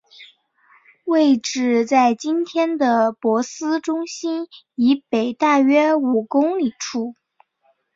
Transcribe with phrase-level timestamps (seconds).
[1.05, 7.13] 位置在今天的珀斯中心以北大约五公里处。